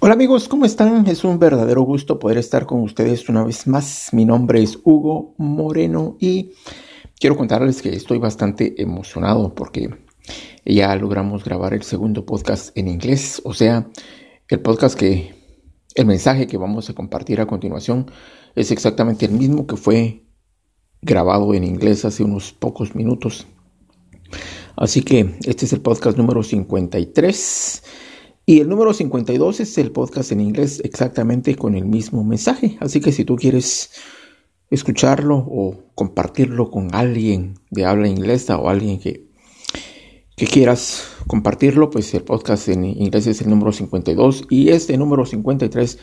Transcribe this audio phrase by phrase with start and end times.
[0.00, 1.08] Hola amigos, ¿cómo están?
[1.08, 4.10] Es un verdadero gusto poder estar con ustedes una vez más.
[4.12, 6.52] Mi nombre es Hugo Moreno y
[7.18, 9.90] quiero contarles que estoy bastante emocionado porque
[10.64, 13.88] ya logramos grabar el segundo podcast en inglés, o sea,
[14.46, 15.34] el podcast que
[15.96, 18.08] el mensaje que vamos a compartir a continuación
[18.54, 20.22] es exactamente el mismo que fue
[21.02, 23.48] grabado en inglés hace unos pocos minutos.
[24.76, 27.82] Así que este es el podcast número 53
[28.48, 32.78] y el número 52 es el podcast en inglés exactamente con el mismo mensaje.
[32.80, 33.90] Así que si tú quieres
[34.70, 39.26] escucharlo o compartirlo con alguien de habla inglesa o alguien que,
[40.34, 45.26] que quieras compartirlo, pues el podcast en inglés es el número 52 y este número
[45.26, 45.98] 53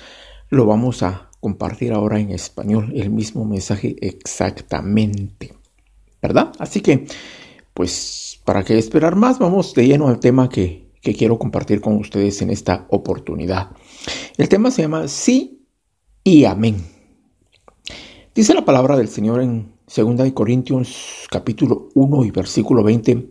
[0.49, 5.55] lo vamos a compartir ahora en español, el mismo mensaje exactamente.
[6.21, 6.51] ¿Verdad?
[6.59, 7.07] Así que,
[7.73, 9.39] pues, ¿para qué esperar más?
[9.39, 13.69] Vamos de lleno al tema que, que quiero compartir con ustedes en esta oportunidad.
[14.37, 15.61] El tema se llama sí
[16.23, 16.77] y amén.
[18.34, 23.29] Dice la palabra del Señor en 2 Corintios capítulo 1 y versículo 20,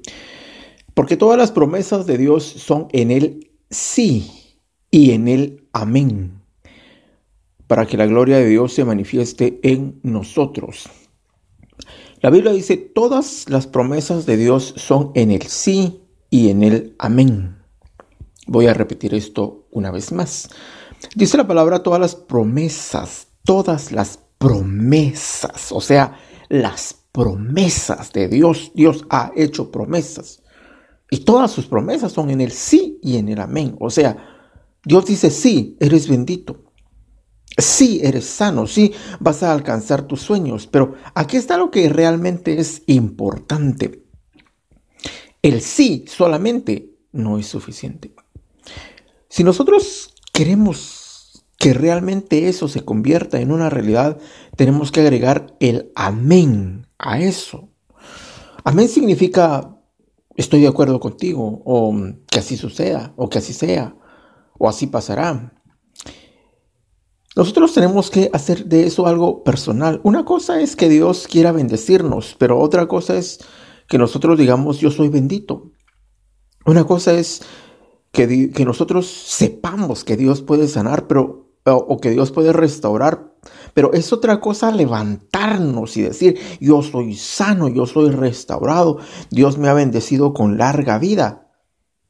[0.95, 4.61] porque todas las promesas de Dios son en el sí
[4.93, 6.43] y en el amén,
[7.67, 10.89] para que la gloria de Dios se manifieste en nosotros.
[12.21, 16.95] La Biblia dice, todas las promesas de Dios son en el sí y en el
[17.01, 17.64] amén.
[18.47, 20.51] Voy a repetir esto una vez más.
[21.15, 28.73] Dice la palabra todas las promesas, todas las promesas, o sea, las promesas de Dios.
[28.75, 30.43] Dios ha hecho promesas.
[31.11, 33.77] Y todas sus promesas son en el sí y en el amén.
[33.79, 34.17] O sea,
[34.85, 36.65] Dios dice, sí, eres bendito.
[37.57, 40.67] Sí, eres sano, sí, vas a alcanzar tus sueños.
[40.67, 44.03] Pero aquí está lo que realmente es importante.
[45.41, 48.13] El sí solamente no es suficiente.
[49.35, 54.17] Si nosotros queremos que realmente eso se convierta en una realidad,
[54.57, 57.69] tenemos que agregar el amén a eso.
[58.63, 59.77] Amén significa
[60.37, 61.93] estoy de acuerdo contigo, o
[62.31, 63.97] que así suceda, o que así sea,
[64.57, 65.61] o así pasará.
[67.35, 70.01] Nosotros tenemos que hacer de eso algo personal.
[70.05, 73.41] Una cosa es que Dios quiera bendecirnos, pero otra cosa es
[73.89, 75.73] que nosotros digamos yo soy bendito.
[76.67, 77.43] Una cosa es
[78.15, 83.35] que, nosotros sepamos que Dios puede sanar, pero o, que Dios puede restaurar,
[83.75, 88.99] pero es otra cosa levantarnos y decir, yo soy sano, yo soy restaurado,
[89.31, 91.51] Dios me ha bendecido con larga vida.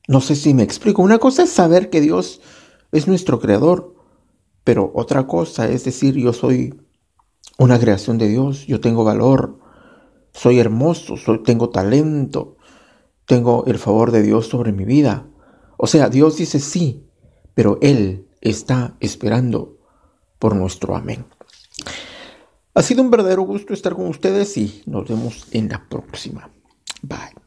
[0.07, 1.03] No sé si me explico.
[1.03, 2.43] Una cosa es saber que Dios
[2.93, 3.95] es nuestro creador,
[4.63, 6.75] pero otra cosa es decir, yo soy
[7.59, 9.59] una creación de Dios, yo tengo valor,
[10.35, 12.57] soy hermoso, soy, tengo talento,
[13.25, 15.27] tengo el favor de Dios sobre mi vida.
[15.77, 17.05] O sea, Dios dice sí,
[17.55, 19.79] pero Él está esperando
[20.39, 21.27] por nuestro amén.
[22.75, 26.51] Ha sido un verdadero gusto estar con ustedes y nos vemos en la próxima.
[27.03, 27.44] Bye.